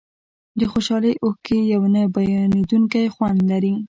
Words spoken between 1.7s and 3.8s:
یو نه بیانېدونکی خوند لري.